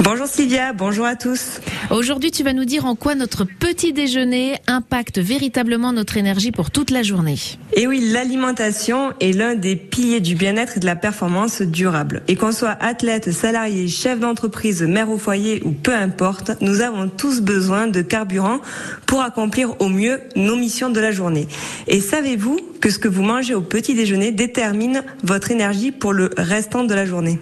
Bonjour 0.00 0.26
Sylvia, 0.26 0.74
bonjour 0.74 1.06
à 1.06 1.16
tous. 1.16 1.60
Aujourd'hui, 1.90 2.30
tu 2.30 2.42
vas 2.42 2.52
nous 2.52 2.66
dire 2.66 2.84
en 2.84 2.96
quoi 2.96 3.14
notre 3.14 3.44
petit 3.44 3.94
déjeuner 3.94 4.56
impacte 4.66 5.18
véritablement 5.18 5.90
notre 5.90 6.18
énergie 6.18 6.52
pour 6.52 6.70
toute 6.70 6.90
la 6.90 7.02
journée. 7.02 7.38
Et 7.72 7.86
oui, 7.86 8.10
l'alimentation 8.12 9.14
est 9.20 9.32
l'un 9.32 9.54
des 9.54 9.74
piliers 9.74 10.20
du 10.20 10.34
bien-être 10.34 10.76
et 10.76 10.80
de 10.80 10.86
la 10.86 10.96
performance 10.96 11.62
durable. 11.62 12.22
Et 12.28 12.36
qu'on 12.36 12.52
soit 12.52 12.76
athlète, 12.80 13.32
salarié, 13.32 13.88
chef 13.88 14.20
d'entreprise, 14.20 14.82
mère 14.82 15.10
au 15.10 15.16
foyer 15.16 15.62
ou 15.64 15.70
peu 15.70 15.94
importe, 15.94 16.52
nous 16.60 16.82
avons 16.82 17.08
tous 17.08 17.40
besoin 17.40 17.86
de 17.86 18.02
carburant 18.02 18.60
pour 19.06 19.22
accomplir 19.22 19.80
au 19.80 19.88
mieux 19.88 20.20
nos 20.36 20.56
missions 20.56 20.90
de 20.90 21.00
la 21.00 21.10
journée. 21.10 21.48
Et 21.86 22.02
savez-vous 22.02 22.60
que 22.82 22.90
ce 22.90 22.98
que 22.98 23.08
vous 23.08 23.22
mangez 23.22 23.54
au 23.54 23.62
petit 23.62 23.94
déjeuner 23.94 24.30
détermine 24.30 25.02
votre 25.22 25.50
énergie 25.50 25.90
pour 25.90 26.12
le 26.12 26.30
restant 26.36 26.84
de 26.84 26.92
la 26.92 27.06
journée? 27.06 27.38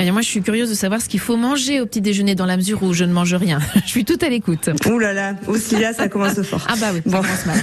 Eh 0.00 0.10
moi, 0.12 0.22
je 0.22 0.28
suis 0.28 0.42
curieuse 0.42 0.70
de 0.70 0.74
savoir 0.74 1.00
ce 1.00 1.08
qu'il 1.08 1.20
faut 1.20 1.36
manger 1.36 1.80
au 1.80 1.86
petit 1.86 2.00
déjeuner 2.00 2.34
dans 2.34 2.46
la 2.46 2.56
mesure 2.56 2.82
où 2.82 2.92
je 2.92 3.04
ne 3.04 3.12
mange 3.12 3.34
rien. 3.34 3.58
je 3.84 3.88
suis 3.88 4.04
tout 4.04 4.18
à 4.20 4.28
l'écoute. 4.28 4.70
Ouh 4.86 4.98
là 4.98 5.12
là, 5.12 5.34
aussi 5.46 5.76
là, 5.76 5.92
ça 5.92 6.08
commence 6.08 6.40
fort. 6.42 6.64
Ah 6.68 6.74
bah 6.80 6.88
oui, 6.94 7.00
bon. 7.04 7.22
ça 7.22 7.28
commence 7.28 7.46
mal. 7.46 7.58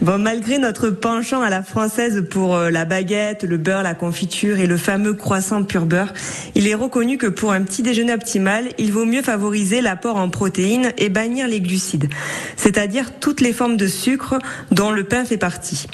bon, 0.00 0.18
malgré 0.18 0.58
notre 0.58 0.90
penchant 0.90 1.42
à 1.42 1.50
la 1.50 1.62
française 1.62 2.24
pour 2.30 2.56
euh, 2.56 2.70
la 2.70 2.84
baguette, 2.84 3.44
le 3.44 3.58
beurre, 3.58 3.82
la 3.82 3.94
confiture 3.94 4.58
et 4.58 4.66
le 4.66 4.76
fameux 4.76 5.14
croissant 5.14 5.64
pur 5.64 5.86
beurre, 5.86 6.14
il 6.54 6.66
est 6.66 6.74
reconnu 6.74 7.18
que 7.18 7.26
pour 7.26 7.52
un 7.52 7.62
petit 7.62 7.82
déjeuner 7.82 8.14
optimal, 8.14 8.68
il 8.78 8.92
vaut 8.92 9.04
mieux 9.04 9.22
favoriser 9.22 9.80
l'apport 9.80 10.16
en 10.16 10.30
protéines 10.30 10.92
et 10.96 11.08
bannir 11.08 11.46
les 11.48 11.60
glucides, 11.60 12.08
c'est-à-dire 12.56 13.12
toutes 13.20 13.40
les 13.40 13.52
formes 13.52 13.76
de 13.76 13.86
sucre 13.86 14.38
dont 14.70 14.90
le 14.90 15.04
pain 15.04 15.24
fait 15.24 15.36
partie. 15.36 15.86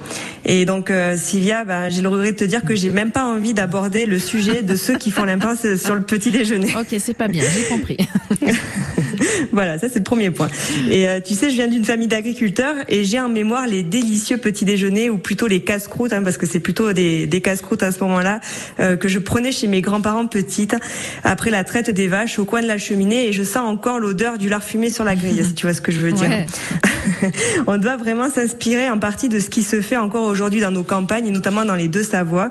Et 0.45 0.65
donc, 0.65 0.91
euh, 0.91 1.17
Sylvia, 1.17 1.65
bah, 1.65 1.89
j'ai 1.89 2.03
le 2.03 2.09
regret 2.09 2.33
de 2.33 2.37
te 2.37 2.45
dire 2.45 2.63
que 2.63 2.75
j'ai 2.75 2.91
même 2.91 3.11
pas 3.11 3.25
envie 3.25 3.55
d'aborder 3.55 4.07
le 4.07 4.19
sujet 4.19 4.63
de 4.63 4.77
ceux 4.77 4.97
qui 4.97 5.11
font 5.11 5.25
l'impasse 5.25 5.77
sur 5.83 5.95
le 5.95 6.03
petit 6.03 6.31
déjeuner. 6.31 6.75
Ok, 6.79 6.99
c'est 6.99 7.15
pas 7.15 7.29
bien, 7.29 7.45
j'ai 7.45 7.65
compris. 7.69 7.97
voilà, 9.53 9.79
ça 9.79 9.89
c'est 9.89 9.99
le 9.99 10.05
premier 10.05 10.31
point. 10.31 10.49
Et 10.91 11.09
euh, 11.09 11.21
tu 11.21 11.35
sais, 11.35 11.51
je 11.51 11.55
viens 11.55 11.69
d'une 11.69 11.85
famille 11.85 12.09
d'agriculteurs 12.09 12.75
et 12.89 13.05
j'ai 13.05 13.21
en 13.21 13.29
mémoire 13.29 13.67
les 13.67 13.83
délicieux 13.83 14.39
petits 14.39 14.65
déjeuners 14.65 15.11
ou 15.11 15.19
plutôt 15.19 15.47
les 15.47 15.61
casse-croûtes, 15.61 16.13
hein, 16.13 16.23
parce 16.23 16.39
que 16.39 16.47
c'est 16.47 16.61
plutôt 16.61 16.93
des, 16.93 17.27
des 17.27 17.41
casse-croûtes 17.41 17.83
à 17.83 17.93
ce 17.93 18.01
moment-là 18.01 18.41
euh, 18.81 18.97
que 18.97 19.09
je 19.09 19.19
prenais 19.19 19.53
chez 19.53 19.69
mes 19.69 19.81
grands-parents 19.81 20.27
petites 20.27 20.77
après 21.25 21.51
la 21.51 21.65
traite 21.65 21.91
des 21.91 22.09
vaches 22.09 22.39
au 22.39 22.45
coin 22.45 22.63
de 22.63 22.67
la 22.67 22.79
cheminée 22.79 23.29
et 23.29 23.33
je 23.33 23.43
sens 23.43 23.69
encore 23.69 23.99
l'odeur 23.99 24.39
du 24.39 24.49
lard 24.49 24.65
fumé 24.65 24.91
sur 24.91 25.05
la 25.05 25.15
grille, 25.15 25.45
si 25.45 25.55
tu 25.55 25.67
vois 25.67 25.75
ce 25.75 25.81
que 25.81 25.93
je 25.93 25.99
veux 25.99 26.13
dire. 26.13 26.31
On 27.67 27.79
doit 27.79 27.97
vraiment 27.97 28.31
s'inspirer 28.31 28.91
en 28.91 28.99
partie 28.99 29.29
de 29.29 29.39
ce 29.39 29.51
qui 29.51 29.63
se 29.63 29.81
fait 29.81 29.97
encore 29.97 30.25
aujourd'hui 30.25 30.61
dans 30.61 30.71
nos 30.71 30.83
campagnes 30.83 31.27
et 31.27 31.31
notamment 31.31 31.65
dans 31.65 31.75
les 31.75 31.89
deux 31.89 32.03
Savoies. 32.03 32.51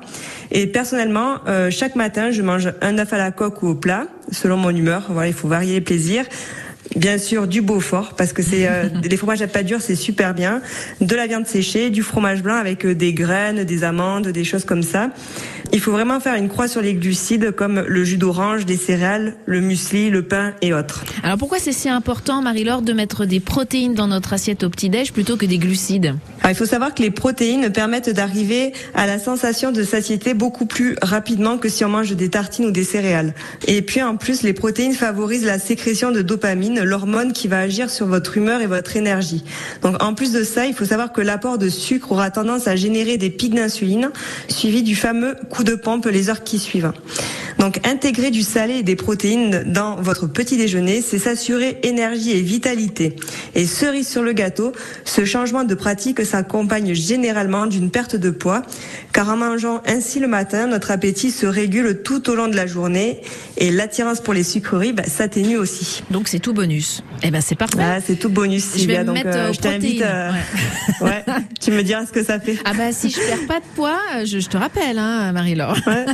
Et 0.52 0.68
personnellement, 0.68 1.40
euh, 1.48 1.70
chaque 1.72 1.96
matin, 1.96 2.32
je 2.32 2.42
mange 2.42 2.72
un 2.82 2.98
œuf 2.98 3.14
à 3.14 3.18
la 3.18 3.32
coque 3.32 3.64
ou 3.64 3.70
au 3.70 3.76
plat, 3.76 4.08
selon 4.32 4.58
mon 4.58 4.70
humeur. 4.70 5.08
Voilà, 5.10 5.28
il 5.28 5.34
faut 5.34 5.48
varier 5.48 5.74
les 5.74 5.82
plaisirs. 5.82 6.26
Bien 6.95 7.17
sûr, 7.17 7.47
du 7.47 7.61
Beaufort, 7.61 8.14
parce 8.17 8.34
que 8.34 8.44
c'est 8.44 8.67
euh, 8.67 8.89
les 9.03 9.17
fromages 9.17 9.42
à 9.42 9.47
pâte 9.47 9.66
dure, 9.66 9.81
c'est 9.81 9.95
super 9.95 10.34
bien. 10.34 10.61
De 11.00 11.16
la 11.16 11.28
viande 11.28 11.47
séchée, 11.47 11.89
du 11.89 12.03
fromage 12.03 12.44
blanc 12.44 12.56
avec 12.56 12.86
euh, 12.86 12.94
des 12.94 13.14
graines, 13.14 13.64
des 13.64 13.84
amandes, 13.84 14.28
des 14.28 14.44
choses 14.44 14.66
comme 14.66 14.84
ça. 14.84 15.09
Il 15.73 15.80
faut 15.80 15.94
vraiment 15.94 16.19
faire 16.19 16.36
une 16.36 16.50
croix 16.50 16.67
sur 16.67 16.81
les 16.81 16.94
glucides 16.94 17.52
comme 17.52 17.86
le 17.88 18.03
jus 18.03 18.17
d'orange, 18.17 18.66
des 18.66 18.75
céréales, 18.75 19.36
le 19.45 19.62
muesli, 19.62 20.09
le 20.09 20.22
pain 20.22 20.53
et 20.62 20.73
autres. 20.73 21.06
Alors 21.23 21.38
pourquoi 21.38 21.59
c'est 21.59 21.72
si 21.72 21.88
important, 21.88 22.42
Marie-Laure, 22.42 22.81
de 22.81 22.92
mettre 22.92 23.25
des 23.25 23.39
protéines 23.39 23.94
dans 23.94 24.08
notre 24.08 24.34
assiette 24.34 24.64
au 24.64 24.69
petit-déj 24.69 25.14
plutôt 25.14 25.38
que 25.38 25.45
des 25.45 25.58
glucides? 25.58 26.16
Il 26.47 26.56
faut 26.56 26.66
savoir 26.66 26.94
que 26.94 27.02
les 27.02 27.12
protéines 27.12 27.69
permettent 27.69 28.09
d'arriver 28.09 28.73
à 28.95 29.08
la 29.08 29.17
sensation 29.17 29.72
de 29.72 29.84
satiété 29.84 30.34
beaucoup 30.34 30.66
plus 30.66 30.95
rapidement 31.02 31.58
que 31.58 31.69
si 31.69 31.86
on 31.86 31.89
mange 31.89 32.12
des 32.12 32.30
tartines 32.30 32.66
ou 32.66 32.72
des 32.72 32.84
céréales. 32.84 33.34
Et 33.67 33.81
puis 33.81 34.02
en 34.02 34.17
plus, 34.17 34.42
les 34.42 34.53
protéines 34.53 34.94
favorisent 34.94 35.45
la 35.45 35.59
sécrétion 35.59 36.12
de 36.12 36.22
dopamine, 36.22 36.81
l'hormone 36.84 37.34
qui 37.34 37.48
va 37.48 37.60
agir 37.60 37.90
sur 37.90 38.08
votre 38.08 38.38
humeur 38.38 38.62
et 38.62 38.68
votre 38.68 38.96
énergie. 38.96 39.44
Donc 39.82 40.02
en 40.02 40.14
plus 40.14 40.32
de 40.32 40.44
ça, 40.44 40.66
il 40.66 40.74
faut 40.74 40.86
savoir 40.86 41.12
que 41.12 41.22
l'apport 41.22 41.58
de 41.58 41.70
sucre 41.70 42.12
aura 42.12 42.31
tendance 42.31 42.68
à 42.68 42.75
générer 42.75 43.18
des 43.18 43.30
pics 43.30 43.56
d'insuline, 43.56 44.12
suivi 44.47 44.84
du 44.84 44.96
fameux 44.96 45.36
coup 45.50 45.64
de 45.64 45.75
pompe 45.75 46.06
les 46.06 46.30
heures 46.30 46.44
qui 46.44 46.59
suivent. 46.59 46.92
Donc 47.62 47.80
intégrer 47.88 48.32
du 48.32 48.42
salé 48.42 48.78
et 48.78 48.84
des 48.84 48.96
protéines 48.96 49.62
dans 49.68 49.96
votre 49.98 50.26
petit 50.26 50.58
déjeuner, 50.58 51.04
c'est 51.04 51.20
s'assurer 51.20 51.78
énergie 51.84 52.32
et 52.32 52.42
vitalité. 52.42 53.16
Et 53.54 53.68
cerise 53.68 54.08
sur 54.08 54.24
le 54.24 54.34
gâteau, 54.34 54.72
ce 55.06 55.26
changement 55.26 55.64
de 55.64 55.76
pratique 55.76 56.26
s'accompagne 56.26 56.96
généralement 56.96 57.68
d'une 57.68 57.92
perte 57.92 58.16
de 58.16 58.32
poids, 58.32 58.64
car 59.14 59.30
en 59.30 59.38
mangeant 59.38 59.84
ainsi 59.86 60.20
le 60.20 60.28
matin, 60.28 60.66
notre 60.66 60.90
appétit 60.90 61.30
se 61.30 61.46
régule 61.46 62.02
tout 62.04 62.32
au 62.32 62.36
long 62.36 62.48
de 62.48 62.56
la 62.56 62.66
journée 62.66 63.22
et 63.58 63.70
l'attirance 63.70 64.22
pour 64.22 64.34
les 64.34 64.44
sucreries 64.44 64.94
bah, 64.94 65.04
s'atténue 65.04 65.58
aussi. 65.58 66.02
Donc 66.10 66.30
c'est 66.30 66.40
tout 66.40 66.54
bonus. 66.54 67.04
Eh 67.22 67.30
ben 67.30 67.42
c'est 67.42 67.54
parfait. 67.54 67.78
Ah, 67.80 68.00
c'est 68.04 68.16
tout 68.16 68.30
bonus 68.30 68.64
Sylvia. 68.64 68.96
Je 68.96 69.00
vais 69.02 69.06
donc 69.06 69.16
mettre 69.18 69.38
euh, 69.38 69.54
je 69.54 69.60
t'invite. 69.60 70.02
Euh, 70.02 70.32
ouais. 71.02 71.24
tu 71.60 71.70
me 71.70 71.84
diras 71.84 72.08
ce 72.08 72.12
que 72.12 72.24
ça 72.24 72.40
fait. 72.40 72.58
Ah 72.66 72.74
bah 72.74 72.92
si 72.92 73.12
je 73.12 73.20
perds 73.20 73.46
pas 73.48 73.60
de 73.60 73.66
poids, 73.76 74.00
je, 74.26 74.40
je 74.40 74.50
te 74.50 74.58
rappelle, 74.58 74.98
hein, 74.98 75.32
Marie-Laure. 75.32 75.78
Ouais. 75.86 76.06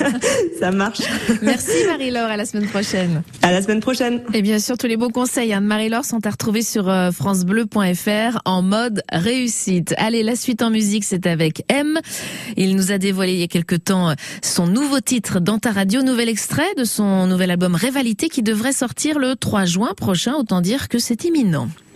ça 0.58 0.70
marche. 0.78 1.02
Merci 1.42 1.84
Marie-Laure, 1.86 2.30
à 2.30 2.36
la 2.38 2.46
semaine 2.46 2.68
prochaine. 2.68 3.22
À 3.42 3.52
la 3.52 3.60
semaine 3.60 3.80
prochaine. 3.80 4.22
Et 4.32 4.40
bien 4.40 4.58
sûr, 4.58 4.78
tous 4.78 4.86
les 4.86 4.96
beaux 4.96 5.10
conseils 5.10 5.52
hein, 5.52 5.60
de 5.60 5.66
Marie-Laure 5.66 6.06
sont 6.06 6.26
à 6.26 6.30
retrouver 6.30 6.62
sur 6.62 6.88
euh, 6.88 7.10
francebleu.fr 7.10 8.40
en 8.46 8.62
mode 8.62 9.02
réussite. 9.12 9.94
Allez, 9.98 10.22
la 10.22 10.36
suite 10.36 10.62
en 10.62 10.70
musique, 10.70 11.04
c'est 11.04 11.26
avec 11.26 11.64
M. 11.68 11.98
Il 12.56 12.74
nous 12.76 12.92
a 12.92 12.96
dévoilé 12.98 13.34
il 13.34 13.40
y 13.40 13.42
a 13.44 13.48
quelque 13.48 13.76
temps 13.76 14.14
son 14.42 14.66
nouveau 14.66 15.00
titre 15.00 15.40
dans 15.40 15.58
ta 15.58 15.72
radio, 15.72 16.02
nouvel 16.02 16.30
extrait 16.30 16.74
de 16.78 16.84
son 16.84 17.26
nouvel 17.26 17.50
album 17.50 17.74
Révalité 17.74 18.28
qui 18.28 18.42
devrait 18.42 18.72
sortir 18.72 19.18
le 19.18 19.36
3 19.36 19.66
juin 19.66 19.92
prochain. 19.96 20.34
Autant 20.34 20.60
dire 20.60 20.88
que 20.88 20.98
c'est 20.98 21.24
imminent. 21.24 21.68